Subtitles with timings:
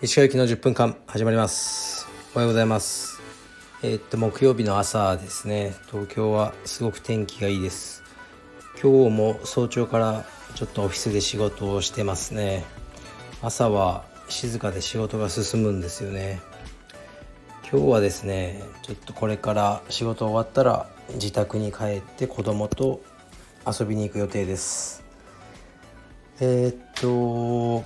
[0.00, 2.06] 石川行きの10分間始まります。
[2.34, 3.20] おはようございます。
[3.82, 5.74] えー、っと木曜日の朝ですね。
[5.90, 8.04] 東京はすごく天気がいいです。
[8.80, 10.24] 今日も早朝から
[10.54, 12.64] ちょっとオフィスで仕事をしてますね。
[13.42, 16.40] 朝は静かで仕事が進むんですよね。
[17.74, 23.00] 今日はですねちょっとこれから仕事終わったら自宅に帰って子供と
[23.66, 25.02] 遊びに行く予定です。
[26.38, 27.84] えー、っと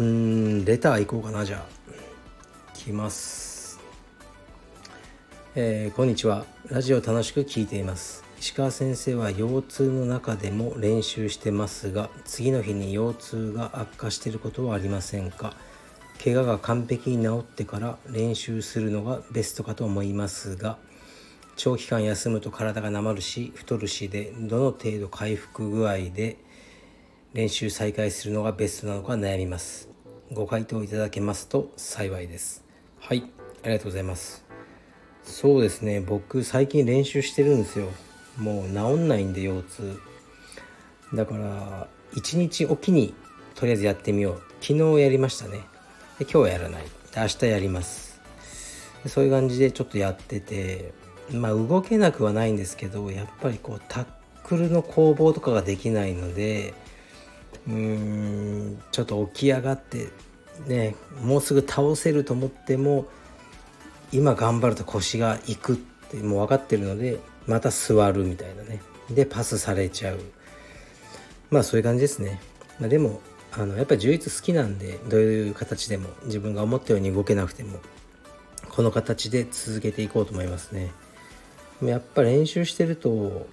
[0.00, 2.72] うんレター行こうかなじゃあ。
[2.72, 3.78] 来ます。
[5.54, 6.44] えー、こんにちは。
[6.68, 8.24] ラジオ楽しく聞いています。
[8.40, 15.54] 石川先生は腰痛の中でも練習してますが次の日に腰痛が悪化していることはありませんか？
[16.22, 20.78] 怪我が完璧に治ってから練習するのがベストかと思いますが
[21.56, 26.36] 長期間休むと体がなまるし太るしでどの程度回復具合で
[27.32, 29.88] 練習再開するのがベストなのか悩みます。
[30.32, 32.64] ご回答いただけますと幸いです。
[32.98, 33.24] はい
[33.62, 34.44] ありがとうございます。
[35.22, 37.88] そうですね僕最近練習してるんですよ。
[38.38, 40.00] もう治んないんで腰痛。
[41.12, 43.14] だから1日おきに
[43.54, 44.42] とりあえずやってみよう。
[44.60, 45.60] 昨日やりましたね。
[46.18, 46.84] で今日はやらない。
[47.16, 48.20] 明日やります。
[49.06, 50.92] そういう感じでちょっとやってて
[51.32, 54.06] まあ動けなくはないんですけどやっぱりこうタッ
[54.44, 56.74] クルの攻防とかができないので
[57.66, 60.08] うーんちょっと起き上がって
[60.66, 63.06] ねもうすぐ倒せると思っても
[64.12, 68.80] 今頑張ると腰がいくってもう分かってるのでまた座るみたいなね。
[69.10, 70.20] でパスされちゃう。
[71.50, 72.40] まあそういう感じですね、
[72.80, 73.20] まあ、でも
[73.56, 77.78] あのやっぱり充実好きなんでどういう形でも自分が思ったように動けなくても
[78.70, 80.92] この形で続けていこうと思いますね。
[81.82, 83.46] やっぱ練習してると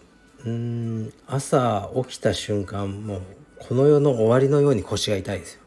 [0.45, 3.21] うん朝起きた瞬間もう
[3.59, 5.61] この世の終わりのように腰が痛いですよ。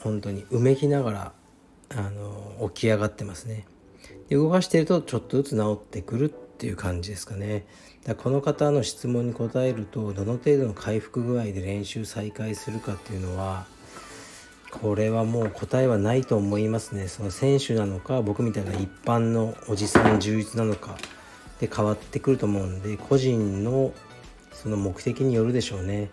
[0.00, 1.32] 本当にうめきながら
[1.90, 3.66] あの起き上がってますね。
[4.28, 7.66] で動かしてるとちょっとずつ治ってくるっていう感じですかね。
[8.04, 13.66] だこの方の質問に答えるとどの程度の回復具合で練習再開するかっていうのは
[14.70, 17.06] これはもう答えはないと思いますね。
[17.06, 20.96] その選手なのか僕みたいな一般のおじさん充実なのか
[21.60, 23.92] で変わってくると思うんで個人の
[24.52, 26.10] その目的によるでしょうね。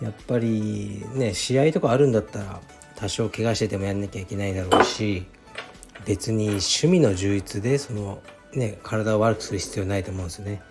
[0.00, 2.60] やっぱりね試合とかあるんだったら
[2.96, 5.26] 多少怪我しててもやんなきゃいけないだろうし
[6.04, 8.22] 別に趣味の充実でその
[8.58, 10.62] ね体を悪くする必要ないと思うんですよね。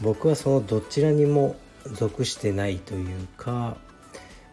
[0.00, 1.56] 僕はそのどちらにも
[1.92, 3.76] 属してないというか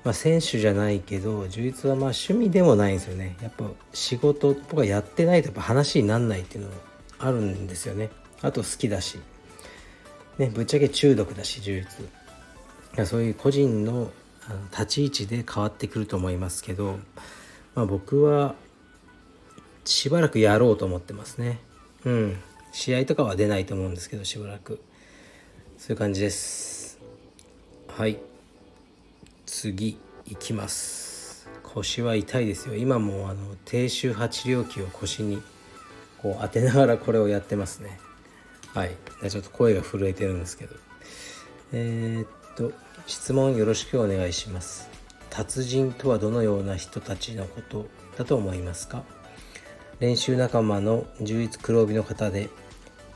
[0.03, 3.35] まあ、選手じゃないけど充実はまあ趣味でもないんですよね。
[3.41, 6.75] やっぱ仕事とかやってないとやっぱ話になんないっていうのも
[7.19, 8.09] あるんですよね。
[8.41, 9.19] あと好きだし。
[10.37, 11.85] ねぶっちゃけ中毒だし充
[12.95, 13.05] 実。
[13.05, 14.09] そういう個人の
[14.71, 16.97] 立ち位置で変わってくると思いますけど、
[17.75, 18.55] まあ、僕は
[19.85, 21.59] しばらくやろうと思ってますね。
[22.05, 22.37] うん。
[22.72, 24.80] 試合とかは出ないと思うんですけどしばらく。
[25.78, 27.00] そういう感じです。
[27.88, 28.19] はい。
[29.46, 31.47] 次いきます。
[31.63, 32.75] 腰は痛いですよ。
[32.75, 35.41] 今もあの低周波治療器を腰に
[36.22, 38.00] こう当てながらこれをやってますね。
[38.74, 38.91] はい。
[39.30, 40.75] ちょっと声が震えてるんですけど。
[41.72, 42.72] えー、っと
[43.07, 44.90] 質問よろしくお願いします。
[45.30, 47.88] 達人とはどのような人たちのこと
[48.18, 49.03] だと思いますか？
[49.99, 52.49] 練習仲間の充実黒帯の方で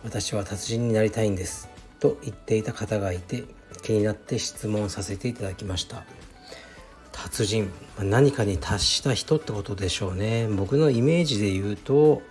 [0.04, 3.46] 私は達人になりたいんですと言っていた方がいて
[3.84, 6.04] 気になって質問させていただきました。
[7.14, 10.48] 達人何かに達した人ってことでしょうね。
[10.50, 12.22] 僕のイメージで言うと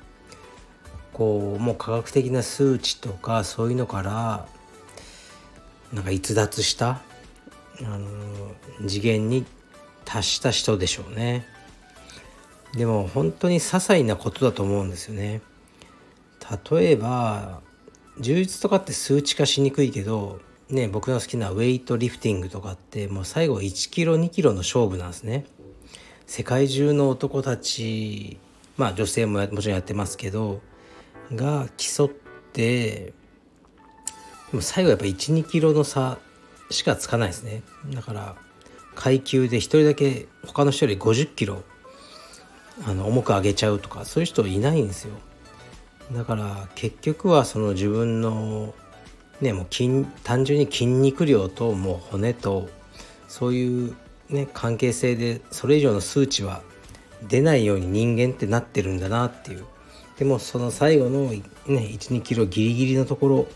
[1.14, 4.46] こうもう科学的な数値とかそういうのから
[5.92, 7.00] なんか逸脱した
[7.80, 8.08] あの
[8.86, 9.46] 次元に
[10.04, 11.46] 達した人でしょうね。
[12.74, 15.42] でも本当に些細なことだと思うんですよね。
[16.70, 17.60] 例えば
[18.18, 25.44] 充実とかって数値化しにくいけどね僕の好きなウェイトリフティングとかってもう最後1キロ2キロの勝負なんですね。
[26.26, 28.38] 世界中の男たち
[28.76, 30.60] まあ女性ももちろんやってますけど
[31.34, 33.12] が競って
[34.52, 36.18] も最後やっぱ12キロの差
[36.70, 37.62] しかつかないですね。
[37.90, 38.36] だから
[38.94, 41.62] 階級で1人だけ他の人より50キロ
[42.86, 45.14] あの重く上げちゃうとかそういう人いないんですよ。
[46.12, 48.74] だから結局はその自分の
[49.40, 52.68] ねもう筋単純に筋肉量ともう骨と
[53.28, 53.96] そういう
[54.28, 56.62] ね関係性でそれ以上の数値は
[57.28, 59.64] 出ないように人間ってなってるんだなっていう。
[60.18, 63.48] でもその最後のね12キロギリギリのとこ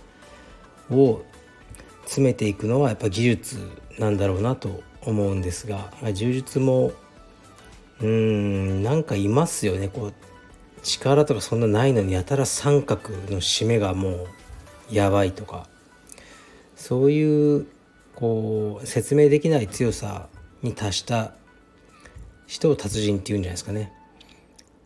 [0.91, 1.23] ろを
[2.05, 3.59] 詰めていくのはやっぱ技術
[3.99, 6.93] なんだろうなと思うんですが柔術も
[8.01, 9.89] うーんなんかいますよね。
[9.89, 10.15] こう
[10.83, 14.27] 力とかそんなないのにやたら三角の締めがもう
[14.91, 15.69] やばいとか。
[16.77, 17.67] そういう
[18.15, 20.29] こう説明できない強さ
[20.63, 21.33] に達した
[22.47, 23.93] 人を達人っていうんじゃないですかね。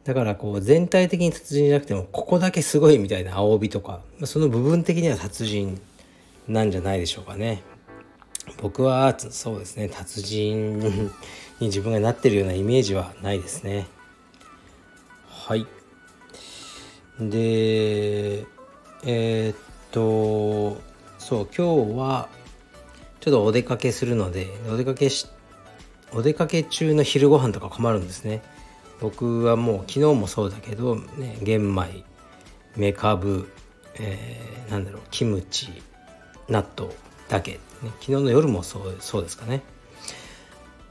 [0.04, 5.80] だからこう全体的に達人じゃなくてもここだけすごいみたいな青帯とかその部分的には達人
[6.48, 7.62] なんじゃないでしょうかね。
[8.62, 11.10] 僕はそうですね達人。
[11.60, 13.86] に自分がなってるようなイメージはないですね。
[15.28, 15.66] はい。
[17.20, 18.46] で
[19.04, 19.56] えー、っ
[19.90, 20.80] と
[21.18, 22.28] そう今日は
[23.20, 25.26] ちょっとお出かけするのでお出かけし
[26.12, 28.42] お出かけ中の昼ご飯とか困るんですね。
[29.00, 32.04] 僕はもう昨日もそうだけど、ね、玄米
[32.76, 33.50] めかぶ、
[33.98, 35.82] えー、なんだろうキムチ
[36.48, 36.92] 納豆
[37.28, 37.58] だけ、ね、
[38.00, 39.62] 昨日の夜もそうそうですかね。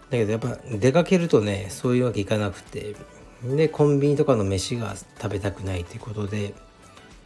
[0.10, 2.96] だけどやっぱ出かけるとねそういうわけいかなくて
[3.44, 6.54] でコンビニとかの飯が食べたくないということで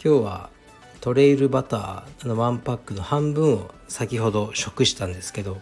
[0.03, 0.49] 今日は
[1.01, 5.59] トレイルバターのワンパックの半分を先ほど食したんですけど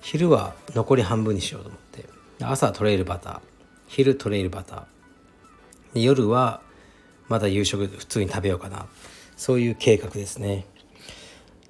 [0.00, 2.04] 昼は残り半分にしようと思って
[2.40, 3.40] 朝トレイルバター
[3.86, 6.60] 昼トレイルバター夜は
[7.28, 8.86] まだ夕食普通に食べようかな
[9.38, 10.66] そういう計画ですね。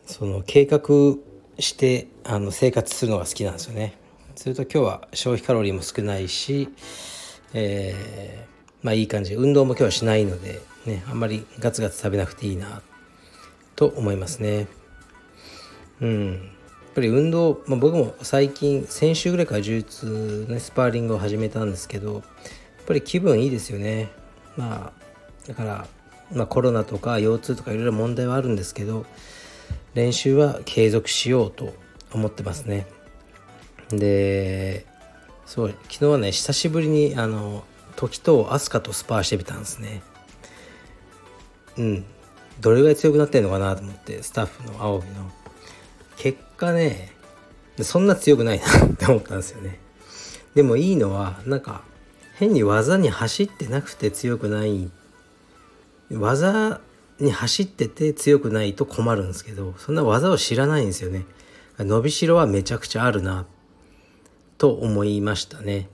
[0.06, 0.80] その計画
[1.58, 3.94] してあの生活するのが好きなんですよね。
[4.38, 6.68] すると今日は消費カロリーも少ないし、
[7.54, 12.80] えー、まあいい感じ運動も今日はしないのでねあんまりガツガツ食べなくていいな
[13.74, 14.68] と思いますね。
[16.00, 16.32] うん。
[16.34, 16.40] やっ
[16.94, 22.22] ぱり運動、まあ、僕も最近先週ぐらいから充実ねスパーリングを始めたんですけどやっ
[22.86, 24.08] ぱり気分いいですよね。
[24.56, 25.88] まあだから、
[26.32, 29.04] まあ、コロナとか腰痛とかいろいろ問題はあるんですけど
[29.94, 31.74] 練習は継続しようと
[32.12, 32.86] 思ってますね。
[33.90, 34.86] で
[35.46, 37.64] そう昨日はね久しぶりにあの
[37.96, 40.02] 時と飛鳥とスパーしてみたんですね。
[41.78, 42.04] うん。
[42.60, 45.30] どれぐらい強くなってんのかなと思ってスタッフの青帯の。
[46.16, 47.12] 結果ね
[47.80, 49.78] そんな強くないなって思ったんですよね。
[50.54, 51.82] でもいいのはなんか
[52.34, 54.90] 変に技に走ってなくて強くない
[56.10, 56.80] 技
[57.20, 61.24] に走ってて強くないと困るんですけどそんな技を知らないんですよね。
[61.78, 63.46] 伸びしろはめちゃくちゃあるな。
[64.58, 65.88] と思いましたね。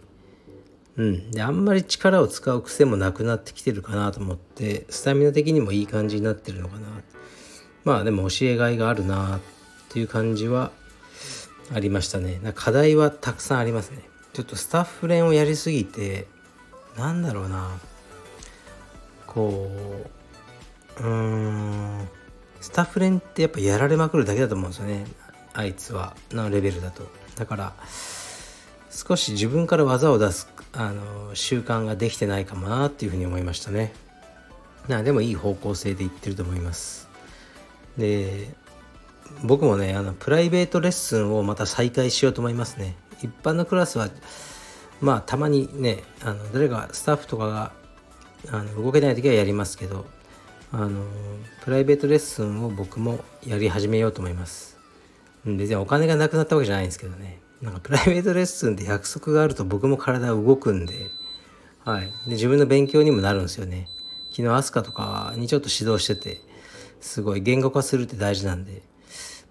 [0.97, 1.31] うん。
[1.31, 6.89] であんまり力を使う癖もなくなってきてるかなと思ってスタミナ的にもいい感じになってるのかな。
[7.85, 9.41] まあでも教えがいがあるなっ
[9.91, 10.73] ていう感じは
[11.73, 12.41] ありましたね。
[12.55, 13.99] 課題はたくさんありますね。
[14.33, 16.27] ちょっとスタッフ練をやりすぎて
[16.97, 17.79] なんだろうな。
[19.27, 19.71] こ
[20.99, 22.09] ううーん。
[22.61, 25.07] スタッフ練ってやっぱやられまくるだけだと思うんですよね。
[25.53, 26.17] あいつは。
[26.31, 27.07] のレベルだと。
[27.37, 27.75] だから
[28.95, 33.93] 少し自分から技を出すあの習慣ができてないかもなっていうふうに思いましたね。
[34.87, 37.09] なでもいい方向性でいってると思います。
[37.99, 38.55] で
[39.43, 42.95] 僕もねあのプライベートレッスンをまた再開しようと思いますね。
[43.21, 44.11] 一般のクラスは
[45.01, 47.73] まあたまにねあの誰かスタッフとかが
[48.53, 50.07] あの動けない時はやりますけど
[50.71, 51.05] あの
[51.65, 54.79] プライベートレッスンを僕もやり始めようと思います。
[55.45, 57.41] 別にお金がなくなったわけじゃないんですけどね。
[57.65, 61.11] なんかプライベートレッスンで約束があると僕も体動くんで,、
[61.85, 63.89] はい、で自分の勉強にもなるんですよね。
[64.31, 66.41] 昨日飛鳥とかにちょっと指導してて
[67.01, 68.83] すごい言語化するって大事なんで、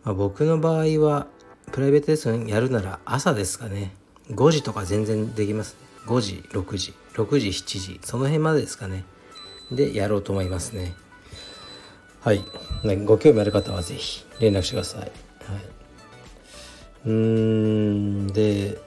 [0.04, 1.28] まあ、僕の場合は
[1.72, 3.96] プライベートレッスンやるなら朝ですかね。
[4.30, 9.06] 5時とか全然できます、5時6時6時7時その辺までですかね。
[9.72, 10.94] でやろうと思いますね。
[12.22, 12.44] はい。
[13.06, 15.02] ご興味ある方はぜひ連絡してください。
[15.02, 15.12] はい、
[17.06, 17.73] うーん、
[18.34, 18.78] で、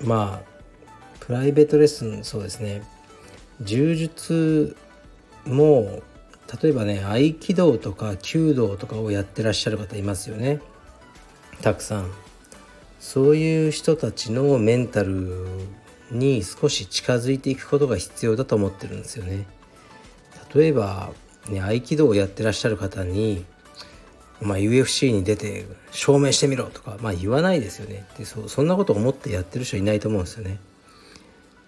[0.00, 0.48] まあ、
[1.20, 2.82] プライベートレッスン、そうですね。
[3.60, 4.76] 柔術
[5.44, 6.02] も、
[6.62, 10.60] 例えばね、合気道とか弓道とかをやってらっしゃる方いますよね。
[11.60, 12.10] たくさん。
[13.00, 15.46] そういう人たちのメンタル
[16.10, 19.46] に少し近づいていくことが必要だと思ってるんですよね。
[20.54, 21.10] 例えば
[21.48, 23.44] ね、合気道をやってらっしゃる方に、
[24.40, 28.06] まあ、UFC に出て証明してみろとか、まあ、言わないですよね。
[28.16, 30.58] でそそんなこと思ってやってる人いないと思うんですよね。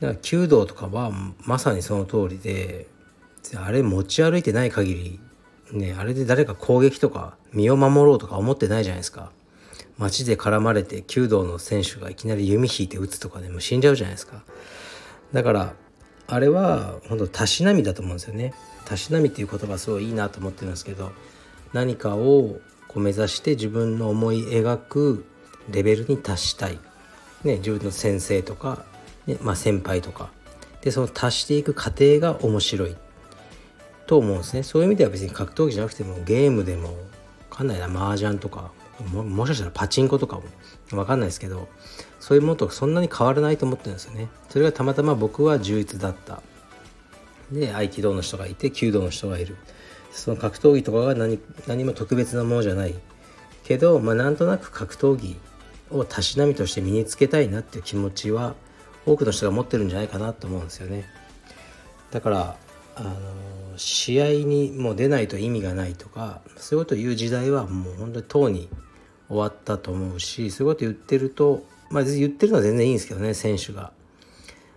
[0.01, 1.11] だから弓道とかは
[1.45, 2.87] まさにその通りで
[3.57, 5.21] あれ持ち歩いてない限り
[5.73, 9.31] ねあれで誰か攻撃とか身を守ろうとか思ってないじゃないですか。
[9.99, 14.43] 街で絡まれて弓道の選手がいきなり弓引いて撃つとかねもう死んじゃうじゃないですか。
[15.33, 15.75] だから
[16.27, 18.55] あれは本当たしなみだと思うんですよね。
[18.85, 21.13] たしなみっていう言葉すごいいいなと思ってるんですけど
[21.73, 25.25] 何かをこう目指して自分の思い描く
[25.71, 26.79] レベルに達したい、
[27.45, 28.85] ね、自分の先生とか、
[29.27, 30.31] ねまあ、先輩とか。
[30.83, 32.97] でその達していく過程が面白い。
[34.07, 34.65] と思うんですね。
[34.65, 36.97] そういう意味では別に格闘技じゃなくてもゲームでも
[37.49, 38.73] かんないな麻雀とか
[39.13, 40.43] ももしかしたらパチンコとかも
[40.91, 41.69] 分かんないですけど
[42.19, 44.29] そういうものとそんなに変わらないと思ってるんですよね。
[44.49, 46.43] それがたまたま僕は充実だった。
[47.53, 49.57] で合気道の人がいて弓道の人がいる。
[50.13, 52.95] その格闘技とかが何何も特別なものじゃない。
[53.65, 55.37] けど、まあ、なんとなく格闘技
[55.91, 58.55] をたしなみとして身につけたいなっていう気持ちは
[59.07, 61.05] 多くの人が持ってるんじゃないかなと思うんですよね。
[62.11, 62.57] だから
[62.97, 63.15] あの
[63.77, 68.69] 試合にもう出ないと意味がないとかそういうことを言う時代はもう本当にとうに
[69.29, 73.93] 終わったと思うしそういうこと言ってるとまあ言ってるのは全然いいんですけどね選手が、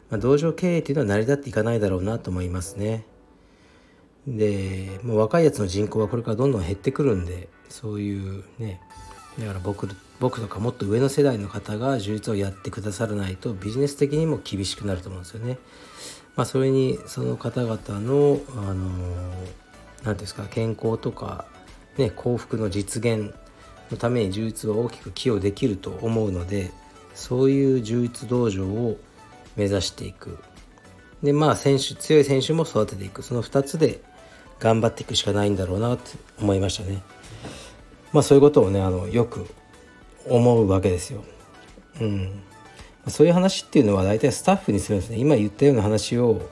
[0.09, 3.05] まあ、道場経営っていうのは成り立っていかないだろうなと思いますね。
[4.27, 8.79] でもう若いやつの人口はこれからどんどん減ってくるんでそういうね
[9.39, 9.89] だから僕
[10.19, 15.57] 僕とかもっと上の世代の方が充実をやってくださらないとビジネス的にも厳しくなると思うんですよね。
[16.35, 19.43] まあ、それにその方々のあの何て
[20.03, 21.45] 言うんですか健康とか、
[21.97, 23.33] ね、幸福の実現
[23.91, 26.71] のために充実は大きく寄与できると思うので
[27.13, 28.97] そういう充実道場を
[29.55, 30.39] 目指していく
[31.21, 34.01] でまあ選手強い選手も育てていくその2つで
[34.63, 37.03] 頑張っていくしかないんだろうなって思いましたね。
[38.13, 39.45] まあそういうことをねあのよく
[40.25, 41.21] 思うわけですよ。
[41.99, 42.41] うん、
[43.09, 45.17] そういう話っていうのは大体スタッフにするんですね。
[45.17, 46.49] 今言ったような話を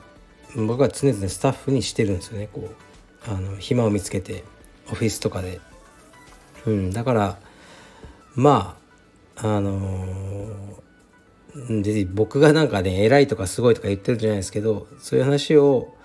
[0.57, 2.49] 僕は常々スタッフにしてるんですよね。
[2.51, 4.43] こうあの暇を見つけて
[4.91, 5.61] オフィスとかで、
[6.65, 7.37] うん、だから
[8.35, 8.77] ま
[9.37, 15.95] ああのー、で僕がなんかね偉いとかすごいとか言ってるんじゃないですけどそういう話を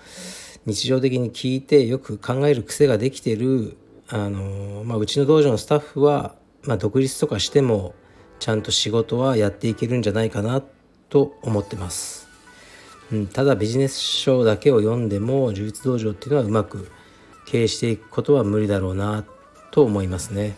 [0.67, 3.77] 日常的に聞いてよく考える癖ができてる
[4.09, 7.95] あの、まあ、うちの道場のスタッフは、まあ、独立とかしても
[8.39, 10.61] ちゃんと仕事はやっていけるんじゃないかな
[11.09, 12.27] と思ってます。
[13.13, 16.91] うん、ただビジネス書だけを読んでも充実道場っていうのはうまく
[17.45, 19.23] 経営していくことは無理だろうな
[19.71, 20.57] と思いますね。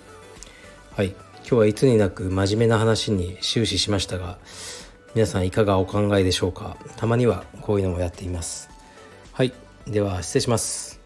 [0.95, 1.09] はい。
[1.09, 4.37] 今日はいつになく真面目な話に終始しましたが
[5.15, 8.69] 皆さんいかがお考えでしょうかたまにはこういうのもやっています。
[9.33, 9.68] はい。
[9.86, 10.98] では失礼します。